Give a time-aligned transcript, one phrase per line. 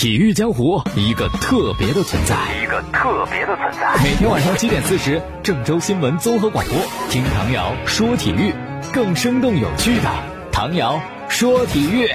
[0.00, 4.02] 体育江湖一个特别的存在，一个特别的存在。
[4.02, 6.74] 每天晚上七点四十，郑州新闻综合广播，
[7.10, 8.54] 听唐瑶说体育，
[8.94, 10.10] 更生动有趣的
[10.52, 12.08] 唐瑶说体育。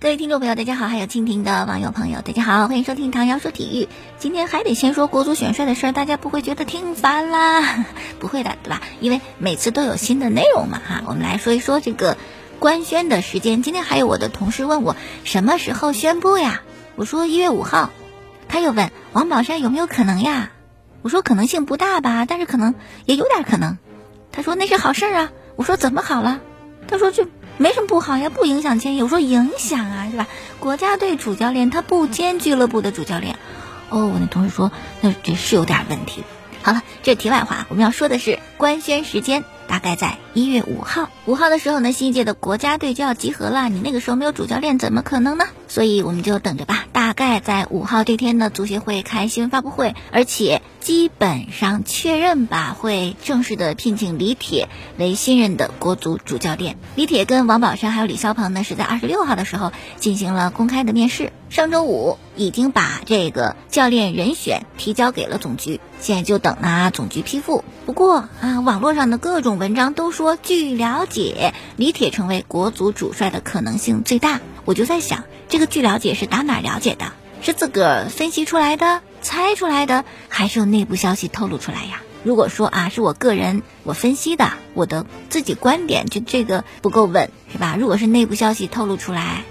[0.00, 3.88] 各位听众朋友，大家好；还有蜻蜓的网友朋友，大家好，欢迎收听唐瑶说体育。
[4.18, 7.84] 今天还得先说国足选帅的事儿，大家不会觉得听烦啦？
[8.18, 8.80] 不会的，对吧？
[8.98, 11.02] 因为每次都有新的内容嘛，哈。
[11.06, 12.16] 我们来说一说这个
[12.60, 13.62] 官宣的时间。
[13.62, 16.62] 今天还有我的同事问我什么时候宣布呀？
[16.96, 17.90] 我说一月五号，
[18.48, 20.50] 他又问王宝山有没有可能呀？
[21.02, 23.76] 我说可能性不大吧，但是可能也有点可能。
[24.32, 25.30] 他说那是好事啊。
[25.56, 26.40] 我说怎么好了？
[26.88, 27.26] 他说这
[27.58, 29.02] 没什么不好呀，不影响签约。
[29.02, 30.26] 我说影响啊，是吧？
[30.58, 33.36] 国家队主教练他不兼俱乐部的主教练。
[33.90, 36.24] 哦，我那同事说那这是有点问题。
[36.62, 39.44] 好了，这题外话，我们要说的是官宣时间。
[39.68, 43.68] 大概在一月五号，五号的时候呢，新一届的国家队就要集合了。
[43.68, 45.46] 你那个时候没有主教练，怎么可能呢？
[45.68, 46.86] 所以我们就等着吧。
[47.06, 54.68] 大概在五号这天呢，足协会开新闻发布会，而且基本上确认吧，会正式的聘请李铁
[54.98, 56.76] 为新任的国足主教练。
[56.96, 61.32] 李铁跟王宝山还有李霄鹏呢，是在二十六号的时候进行了公开的面试。
[61.48, 67.62] 上周五已经把这个教练人选提交给了总局，现在就等呢总局批复。
[67.86, 74.40] 不过啊，网络上的各种文章都说，据了解，李铁成为国足主帅的可能性最大。
[74.64, 77.12] 我就在想，这个据了解是打哪了解的？
[77.42, 82.02] 是自个儿分析出来的、猜出来的，还是有内部消息透露出来呀？
[82.24, 87.76] 如果说啊，是我个人我分析的，我的自己观点，就这个不够稳，是吧？
[87.78, 89.44] 如果是内部消息透露出来，啊，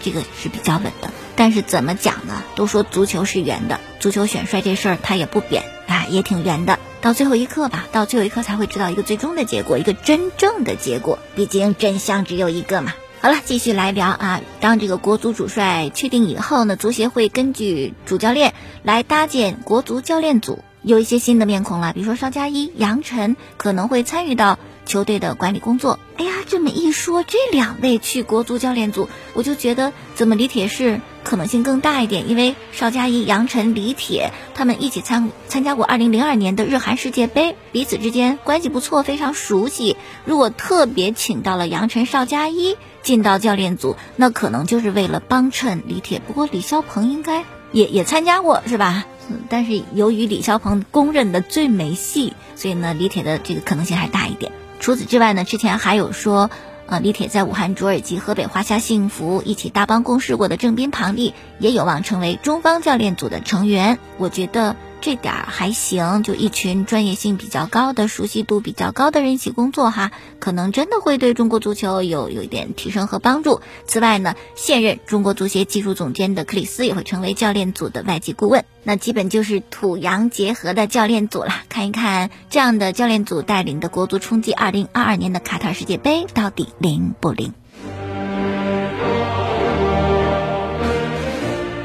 [0.00, 1.10] 这个是比较稳的。
[1.34, 2.44] 但是怎么讲呢？
[2.54, 6.78] 都说足球是圆的，足球选帅这事儿它也不扁，啊，也挺圆的。
[7.00, 11.18] 到最后一刻吧，到最后一刻才会知道一个最终的结果，一个真正的结果。
[11.34, 12.92] 毕竟真相只有一个嘛。
[13.22, 14.40] 好了，继续来聊啊。
[14.60, 24.58] 当这个国足主帅确定以后呢，足协会根据主教练来搭建国足教练组，有一些新的面孔了，比如说邵佳一、杨晨可能会参与到。
[24.86, 39.96] 球队的管理工作，哎呀，这么一说，这两位去国足教练组，我就觉得怎么李铁是可能性更大一点，因为邵佳一、杨晨、李铁他们一起参参加过二零零二年的日韩世界杯，彼此之间关系不错，非常熟悉。
[40.24, 46.20] 如果特别请到了杨晨、邵佳一进到教练组，那可能就是为了帮衬李铁。
[46.20, 49.06] 不过李霄鹏应该也也参加过，是吧？
[49.48, 54.52] 但是由于李霄鹏公认的最没戏，所以呢，李铁的这个可能性还大一点。
[54.80, 56.50] 除此之外呢，之前还有说，
[56.86, 63.98] 呃，李铁在武汉卓尔及河北华夏幸福一起搭帮共事过的郑斌、庞丽，也有望成为中方教练组的成员。
[64.18, 64.76] 我觉得。
[65.00, 73.62] 这点儿还行，就一群专业性比较高的、熟悉度比较高的人一起工作哈，可能真的会对中国足球有有一点提升和帮助。
[73.86, 81.62] 此外呢，现任中国足协技术总监的克里斯也会成为教练组的外籍顾问，那基本就是土洋结合的教练组了。
[81.70, 87.54] 看一看这样的教练组带领的国足冲击二零二二年的卡塔尔世界杯到底灵不灵？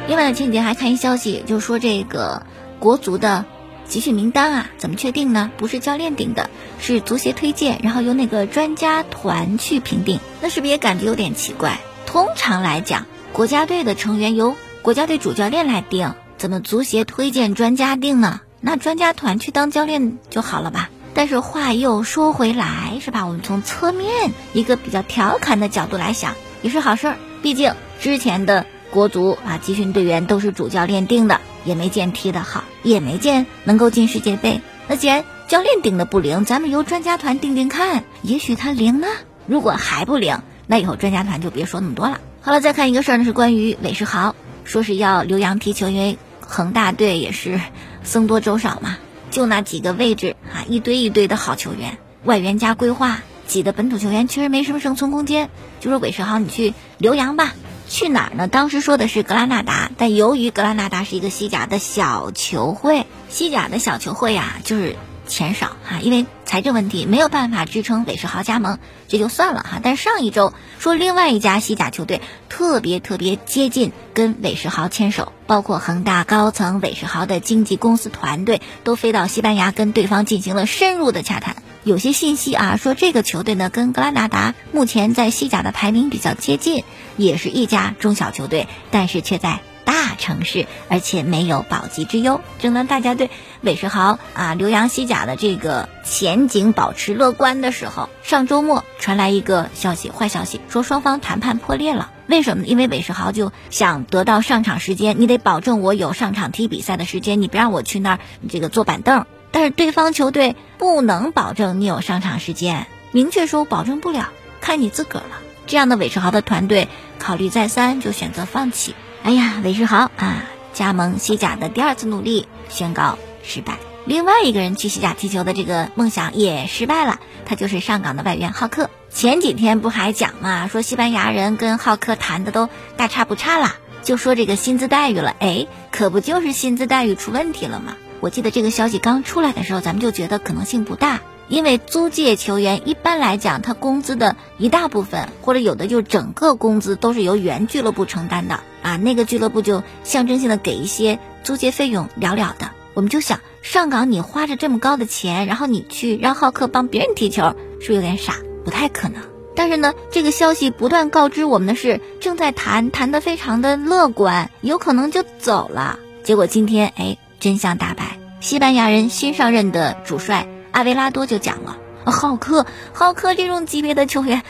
[0.09, 2.45] 另外呢，前几天还看一消息，就说这个。
[2.85, 3.45] 国足的
[3.87, 5.49] 集训名单啊，怎么确定呢？
[5.57, 10.19] 不是教练定的，是足协推荐，然后由那个专家团去评定。
[10.39, 11.79] 那是不是也感觉有点奇怪？
[12.05, 18.41] 通常来讲，国家队的成员由国家队主教练来定，怎么足协推荐专家定呢？
[18.61, 20.91] 那专家团去当教练就好了吧？
[21.15, 23.25] 但是话又说回来，是吧？
[23.25, 27.15] 我们从侧面一个比较调侃的角度来想，也是好事儿。
[27.41, 31.41] 毕竟之前的国足啊，集训队员都是主教练定的。
[31.65, 34.61] 也没见踢得好，也没见能够进世界杯。
[34.87, 39.07] 那既然教练定的不灵，咱们由专家团定定看，也许他灵呢。
[39.47, 42.19] 如果还不灵，那以后专家团就别说那么多了。
[42.41, 47.59] 好了，再看一个事儿呢，是关于韦世豪，说是要留洋踢球，因为恒大队也是
[48.03, 48.97] 僧多粥少嘛，
[49.31, 55.49] 就那几个位置啊，一堆一堆的好球员，外援加规划挤的本土球员确实没什么生存空间，
[55.79, 57.53] 就说韦世豪你去留洋吧。
[57.87, 58.47] 去哪儿呢？
[58.47, 64.95] 当时说的是格拉纳达，但由于格拉纳达是一个西甲的小球会，西甲的小球会呀，就是
[65.27, 69.79] 钱少哈，因为财政问题没有办法支撑韦世豪加盟，这就算了哈。
[69.81, 81.55] 但上一周说另外一家西甲球队特别特别接近跟韦世豪牵手，包括恒大高层、韦世豪的经纪公司团队都飞到西班牙跟对方进行了深入的洽谈。
[81.85, 86.83] 有些信息啊，说这个球队呢跟格拉纳达目前在西甲的排名比较接近，
[87.15, 92.41] 也是一家中小球队，但是却在大城市，而且没有保级之忧。
[92.57, 93.29] 正当大家对
[93.61, 102.09] 韦世豪啊留洋西甲的这个前景保持乐观的时候，上周末传来一个消息，坏消息，说双方谈判破裂了。
[102.25, 102.67] 为什么呢？
[102.67, 109.27] 因为韦世豪就想得到上场时间，你得保证我有上场踢比赛的时间，你别让我去那儿这个坐板凳。
[109.55, 115.37] 但是对方球队不能保证你有上场时间，明确说保证不了，看你自个儿了。
[115.65, 118.95] 这样的韦世豪的团队考虑再三，就选择放弃。
[119.23, 120.43] 哎呀，韦世豪啊，
[120.73, 123.77] 加盟西甲的第二次努力宣告失败。
[124.03, 128.89] 另外一个人去西甲踢球的这个梦想也失败了，他就是上港的外援浩克。
[129.09, 132.67] 前几天不还讲嘛，说西班牙人跟浩克谈的都
[132.97, 135.33] 大差不差了，就说这个薪资待遇了。
[135.39, 137.95] 哎，可不就是薪资待遇出问题了吗？
[138.21, 141.21] 我记得这个消息刚出来的时候，咱们就觉得可能性不大。
[141.47, 152.71] 因为租借球员一般来讲，他工资的一大部分，或者有的就整个工资都是由原俱乐部承担的啊，那个俱乐部就象征性的给一些租借费用了了的。
[152.95, 158.37] 我们就想，上港你花着这么高的钱，然后你去让浩克帮别人踢球，是不是有点傻？
[158.63, 159.21] 不太可能。
[159.55, 165.99] 但是呢，这个消息不断告知我们的是，正在谈谈的非常的乐观，有可能就走了。
[166.23, 170.47] 结果今天，哎，真相大白，西班牙人新上任的主帅。
[170.71, 174.41] 阿维拉多就讲了，浩克，浩克这种级别的球员，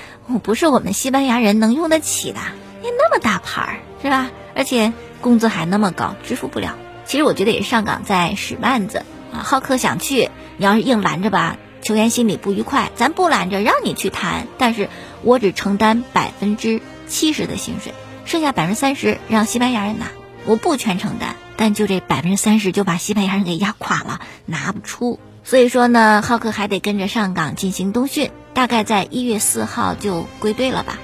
[0.42, 2.40] 不是我们西班牙人能用得起的。
[2.82, 4.32] 你那么大牌儿，是吧？
[4.56, 6.78] 而且工资还那么高，支付不了。
[7.04, 9.04] 其实我觉得也是上岗在使绊子
[9.34, 9.44] 啊。
[9.44, 12.92] 浩克想去，你要是硬拦着吧，球员心里不愉快。
[12.96, 14.88] 咱不拦着，让你去谈，但是
[15.22, 17.94] 我只承担百分之七十的薪水，
[18.24, 20.06] 剩下百分之三十让西班牙人拿，
[20.46, 21.36] 我不全承担。
[21.58, 25.20] 但就这百分之三十就把西班牙人给压垮了，拿不出。
[25.44, 30.98] 所以说呢，浩克还得跟着上岗进行冬训，大概在一月四号就归队了吧。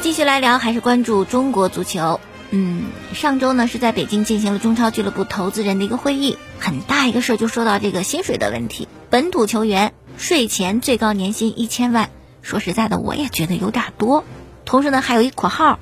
[0.00, 2.20] 继续来聊，还是关注中国足球。
[2.50, 8.86] 嗯，上周呢是在北京进行了中超俱乐部投资人的一个会议，很大一个事儿就说到这个薪水的问题。
[9.10, 12.10] 本土球员税前最高年薪一千万，
[12.42, 14.22] 说实在的，我也觉得有点多。
[14.64, 15.78] 同时呢，还有一括号，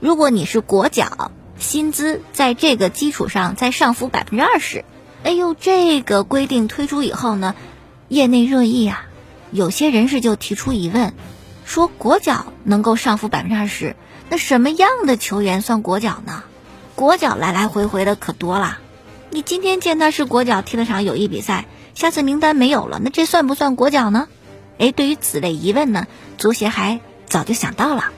[0.00, 1.30] 如果你是国脚。
[1.58, 4.84] 薪资在这个基础上再上浮百分之二十，
[5.24, 7.54] 哎呦，这个规定推出以后呢，
[8.08, 9.06] 业内热议啊，
[9.52, 11.14] 有些人士就提出疑问，
[11.64, 13.96] 说国脚能够上浮百分之二十，
[14.28, 16.44] 那什么样的球员算国脚呢？
[16.94, 18.76] 国脚来来回回的可多了，
[19.30, 24.28] 你今天见他是国脚踢了场友谊比赛，下次名单没有了，那这算不算国脚呢？
[24.78, 26.06] 哎，对于此类疑问呢，
[26.36, 28.12] 足协还早就想到了，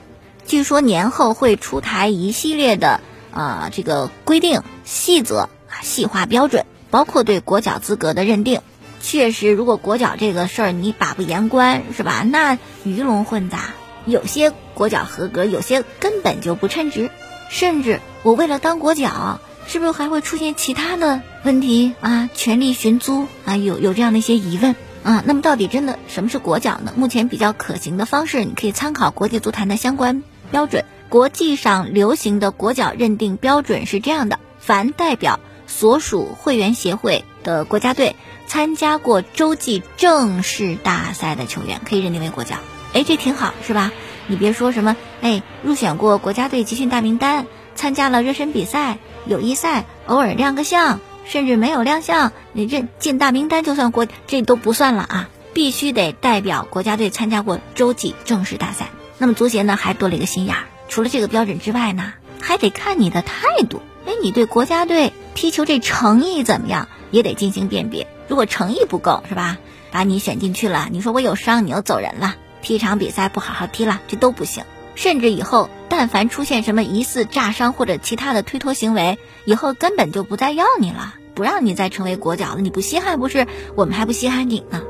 [0.49, 2.99] 据说年后会出台一系列的。
[3.31, 8.61] 啊，这个规定细则啊，细化标准，包括对国脚资格的认定。
[9.01, 12.23] 确实，如果国脚这个事儿你把不严关，是吧？
[12.23, 13.75] 那鱼龙混杂，
[14.05, 17.11] 有些国脚合格，有些根本就不称职。
[17.49, 22.31] 甚至我为了当国脚，是不是还会出现其他的问题啊？
[22.33, 25.23] 权力寻租啊，有有这样的一些疑问啊。
[25.23, 26.93] 那么，到底真的什么是国脚呢？
[26.95, 30.85] 目前比较可行的方式，你可以参考国际足坛的相关标准。
[31.09, 38.15] 国际上流行的国脚认定标准是这样的：凡代表所属会员协会的国家队
[38.45, 42.57] 参加过洲际正式大赛的球员，可以认定为国脚。
[42.93, 43.91] 哎，这挺好，是吧？
[44.27, 55.29] 你别说什么，哎，入选过国家队集训大名单，参加了热身比赛、友谊赛，偶尔亮个相，甚至没有亮相，你这进大名单就算国，这都不算了啊！
[55.53, 58.88] 必须得代表国家队参加过洲际正式大赛。
[59.19, 60.63] 那么足协呢，还多了一个心眼儿。
[60.87, 63.81] 除了这个标准之外呢，还得看你的态度。
[64.07, 68.07] 哎，你对国家队踢球这诚意怎么样，也得进行辨别。
[68.27, 69.57] 如果诚意不够，是吧？
[69.91, 74.63] 把你选进去了，你说我有伤，你又走人了，踢一场比赛不好好踢了，这都不行。
[74.95, 82.61] 甚至以后但凡出现什么疑似炸伤或者其他的推脱行为，以后根本就不再要你了，不让你再成为国脚了。
[82.61, 83.47] 你不稀罕不是？
[83.75, 84.81] 我们还不稀罕你呢。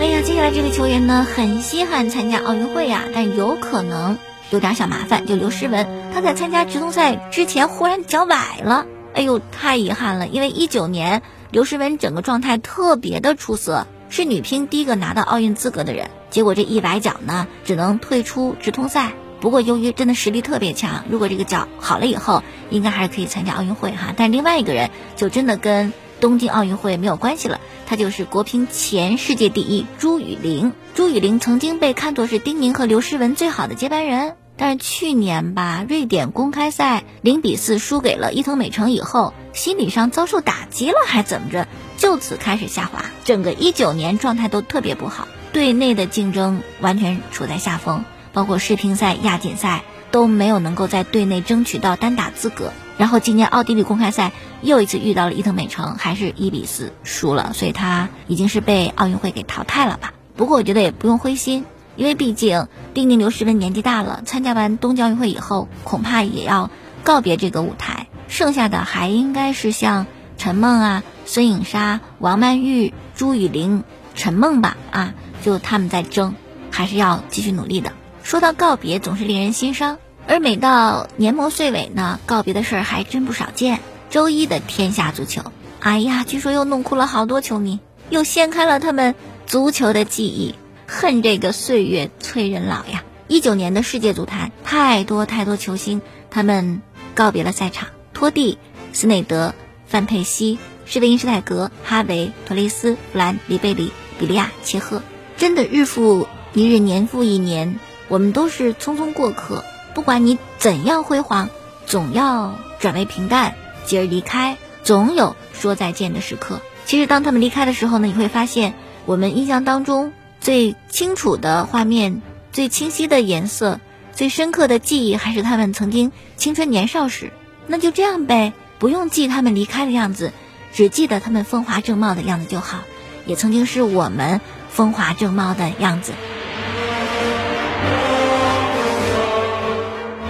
[0.00, 4.16] 哎呀，接下来这个球员呢，很稀罕参加奥运会呀，但有可能
[4.48, 5.26] 有点小麻烦。
[5.26, 10.26] 就刘诗雯，她在参加直通赛之前忽然脚崴了，哎呦，太遗憾了。
[10.26, 19.12] 因为一九年刘诗雯整个状态特别的出色，是女乒第一个拿到奥运资格的人，结果这一崴脚呢，只能退出直通赛。
[19.42, 24.14] 不过由于真的实力特别强，如果这个脚好了以后，应该还是可以参加奥运会哈。
[24.16, 25.92] 但另外一个人就真的跟。
[26.20, 30.72] 东京奥运会没有关系了，他就是国乒前世界第一朱雨玲。
[30.94, 45.26] 朱雨玲曾经被看作是丁宁和刘诗雯最好的接班人，但是去年吧，瑞典公开赛零比四输给了伊藤美诚以后，心理上遭受打击了，还怎么着，就此开始下滑，整个一九年状态都特别不好。
[45.52, 52.72] 队内的竞争完全处在下风，包括世乒赛、亚锦赛都没有能够在队内争取到单打资格。
[53.00, 54.30] 然后今年奥地利公开赛
[54.60, 60.12] 又一次遇到了伊藤美诚，还是一比四输了，所以他已经是被奥运会给淘汰了吧？
[60.36, 61.64] 不过我觉得也不用灰心，
[61.96, 66.70] 因为毕竟丁宁刘诗雯年纪大了，参加完冬季奥运会以后，恐怕也要
[67.02, 68.08] 告别这个舞台。
[68.28, 73.82] 剩下的还应该是像陈梦啊、孙颖莎、王曼玉、朱雨玲、
[74.14, 76.34] 陈梦吧，啊，就他们在争，
[76.70, 77.94] 还是要继续努力的。
[78.22, 79.96] 说到告别，总是令人心伤，
[80.30, 83.80] 而每到年末岁尾呢，告别的事儿还真不少见。
[84.10, 85.42] 周一的天下足球，
[85.80, 89.16] 哎呀，据说又弄哭了好多球迷，又掀开了他们
[89.48, 90.54] 足球的记忆，
[90.86, 93.02] 恨这个岁月催人老呀！
[93.26, 96.80] 一九年的世界足坛，太多太多球星，他们
[97.16, 97.88] 告别了赛场。
[98.14, 98.56] 托蒂、
[98.92, 99.52] 斯内德、
[99.88, 105.02] 范佩西、施维因施泰格、哈维、托雷斯、弗兰、里贝里、比利亚、切赫，
[105.36, 109.64] 真的日复一日，年复一年，我们都是匆匆过客。
[110.00, 111.50] 不管你怎样辉煌，
[111.84, 113.54] 总要转为平淡，
[113.84, 116.62] 继而离开，总有说再见的时刻。
[116.86, 118.72] 其实，当他们离开的时候呢，你会发现，
[119.04, 123.78] 我们印象当中最清楚的画面、最清晰的颜色、
[124.14, 127.30] 最深刻的记忆，还是他们曾经青春年少时。
[127.66, 130.32] 那就这样呗，不用记他们离开的样子，
[130.72, 132.78] 只记得他们风华正茂的样子就好。
[133.26, 134.40] 也曾经是我们
[134.70, 136.14] 风华正茂的样子。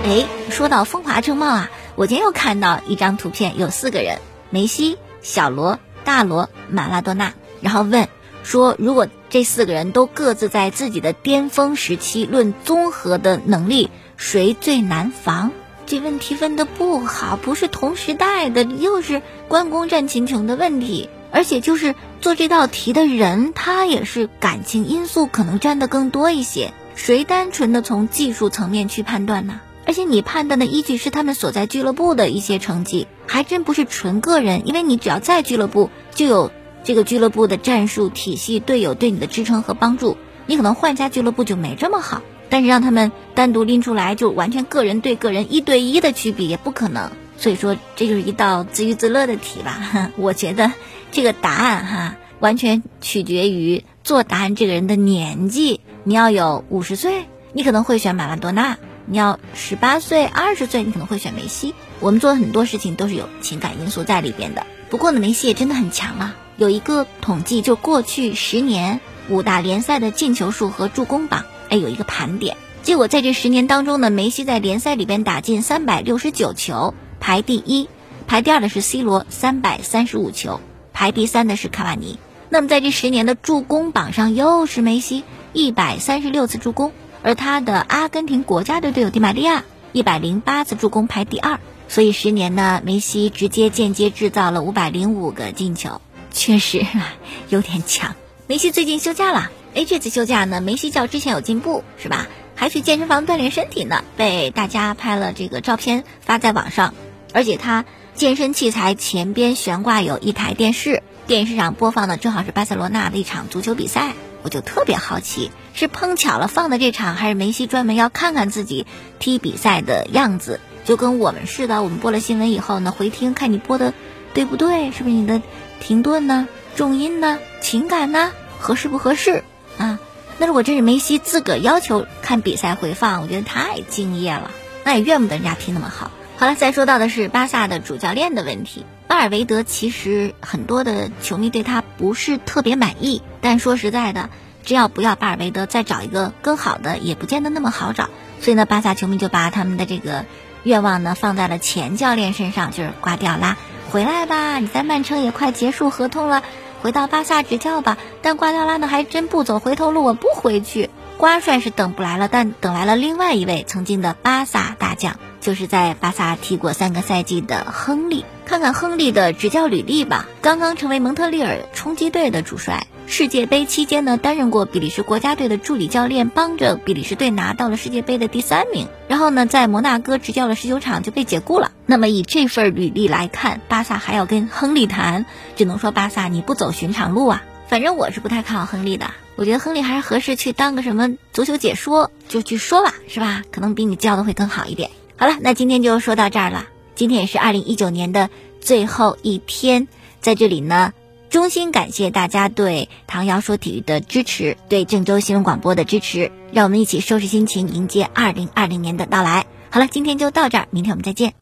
[0.03, 7.35] 哎，说到风华正茂啊，我今天又看到一张图片，有四个人：梅西、小罗、大罗、马拉多纳。
[7.61, 8.09] 然后问
[8.43, 15.53] 说，如果这四个人都各自在自己的巅峰时期，论综合的能力，谁最难防？
[15.87, 26.73] 这问题问的不好，不是同时代的，又是关公战秦琼的问题，而且就是做这道题的人，他也是感情因素可能占的更多一些。
[26.97, 29.61] 谁单纯的从技术层面去判断呢？
[29.91, 36.53] 而且你判断的依据是他们所在俱乐部的一些成绩，还真不是纯个人，因为你只要在俱乐部，就有
[36.85, 40.17] 这个俱乐部的战术体系、队友对你的支撑和帮助，
[40.47, 42.23] 你可能换家俱乐部就没这么好。
[42.49, 47.11] 但是让他们单独拎出来，就完全个人对个人一对一的去比也不可能。
[47.37, 50.13] 所以说，这就是一道自娱自乐的题吧。
[50.17, 50.71] 我觉得
[51.11, 55.81] 这个答案哈，完全取决于做答案这个人的年纪。
[56.05, 58.77] 你要有五十岁，你可能会选马拉多纳；
[59.11, 61.75] 你要十八岁、二十岁，你可能会选梅西。
[61.99, 64.65] 我们做的很多事情都是有情感因素在里边的。
[64.89, 66.37] 不过呢，梅西也真的很强啊。
[66.57, 71.45] 有一个统计，就过去十年五大联赛的进球数和助攻榜。
[71.71, 77.89] 哎，有一个盘点，结果在这十年当中呢，梅西在联赛里边打进三百六十九球，排第一；
[78.29, 80.61] 排第二的是 C 罗，三百三十五球；
[80.93, 82.21] 排第三的是卡瓦尼。
[82.49, 91.61] 那么在这十年的助攻榜上，又是梅西一百三十六次助攻，而他的阿根廷国家队队友迪玛利亚一百零八次助攻排第二。
[91.89, 96.01] 所以十年呢，梅西直接间接制造了五百零五个进球，
[96.31, 97.15] 确实啊
[97.49, 98.15] 有点强。
[98.47, 99.51] 梅西最近休假了。
[99.75, 102.29] 哎，这次休假呢，梅西较之前有进步，是吧？
[102.55, 106.95] 还去健身房锻炼身体呢，被大家拍了这个照片发在网上。
[107.33, 107.85] 而且他
[108.15, 114.13] 健身器材前边悬挂有一台电视，电视上播放的正好是巴塞罗那的一场足球比赛。
[114.43, 118.87] 我就特别好奇，是碰巧了放的这场，还是梅西专门要看看自己
[119.19, 120.61] 踢比赛的样子？
[120.85, 123.95] 就跟我们似的，我们播了新闻以后呢，回听看你播的
[124.35, 125.41] 对不对，是不是你的
[125.81, 129.45] 停顿呢、重音呢、情感呢，合适不合适？
[129.79, 129.99] 啊，
[130.39, 134.51] 那如果真是梅西自个儿要求看比赛回放，我觉得太敬业了，
[134.85, 136.11] 那也怨不得人家踢那么好。
[136.37, 138.87] 好了，再说到的是巴萨的主教练的问题。
[139.07, 144.31] 巴尔维德其实很多的球迷对他不是特别满意，但说实在的，
[144.65, 148.11] 只要不要巴尔韦德，再找一个更好的也不见得那么好找。
[148.41, 150.25] 所以呢，巴萨球迷就把他们的这个
[150.63, 153.57] 愿望呢放在了前教练身上，就是瓜迪奥拉
[153.91, 156.43] 回来吧，你在曼城也快结束合同了。
[156.83, 160.89] 回到巴萨执教吧，但瓜迪奥拉呢还真不走回头路，我不回去。
[161.19, 168.25] 瓜帅是等不来了，但等来了另外一位曾经的巴萨大将，就是在巴萨踢过三个赛季的亨利。
[168.47, 172.87] 看看亨利的执教履历吧，刚刚成为蒙特利尔冲击队的主帅。
[173.11, 178.87] 世界杯期间呢，担任过比利时国家队的助理教练，帮着比利时队拿到了世界杯的第三名。
[179.09, 181.73] 然后呢，在摩纳哥执教了十九场就被解雇了。
[181.87, 185.27] 那么以这份履历来看，巴萨还要跟亨利谈，
[185.57, 187.43] 只能说巴萨你不走寻常路啊。
[187.67, 193.43] 反正我是不太看好亨利的，我觉得亨利还是合适去当个什么足球解说，就去说吧，是吧？
[193.51, 194.89] 可能比你教的会更好一点。
[195.17, 196.69] 好了，那今天就说到这儿了。
[196.95, 199.89] 今天也是二零一九年的最后一天，
[200.21, 200.93] 在这里呢。
[201.31, 209.47] 衷心感谢大家对唐瑶说体育的支持，对郑州新闻广播的支持，让我们一起收拾心情，迎接二零二零年的到来。
[209.71, 211.35] 好了，今天就到这儿，明天我们再见。